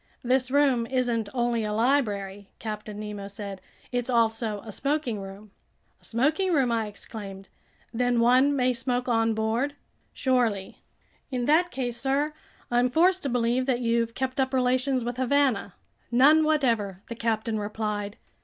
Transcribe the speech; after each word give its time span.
"This 0.23 0.49
room 0.49 0.87
isn't 0.87 1.29
only 1.31 1.63
a 1.63 1.73
library," 1.73 2.49
Captain 2.57 2.99
Nemo 2.99 3.27
said, 3.27 3.61
"it's 3.91 4.09
also 4.09 4.61
a 4.65 4.71
smoking 4.71 5.19
room." 5.21 5.51
"A 6.01 6.05
smoking 6.05 6.51
room?" 6.53 6.71
I 6.71 6.87
exclaimed. 6.87 7.49
"Then 7.93 8.19
one 8.19 8.55
may 8.55 8.73
smoke 8.73 9.07
on 9.07 9.35
board?" 9.35 9.75
"Surely." 10.11 10.81
"In 11.29 11.45
that 11.45 11.69
case, 11.69 11.97
sir, 12.01 12.33
I'm 12.71 12.89
forced 12.89 13.21
to 13.21 13.29
believe 13.29 13.67
that 13.67 13.81
you've 13.81 14.15
kept 14.15 14.39
up 14.39 14.55
relations 14.55 15.03
with 15.05 15.17
Havana." 15.17 15.75
"None 16.09 16.43
whatever," 16.45 17.03
the 17.07 17.13
captain 17.15 17.59
replied. 17.59 18.17